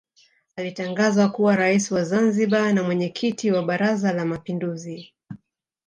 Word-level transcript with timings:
Alitangazwa 0.55 1.29
kuwa 1.29 1.55
Rais 1.55 1.91
wa 1.91 2.03
Zanzibar 2.03 2.73
na 2.73 2.83
Mwenyekiti 2.83 3.51
wa 3.51 3.63
Baraza 3.63 4.13
la 4.13 4.25
Mapinduzi 4.25 5.13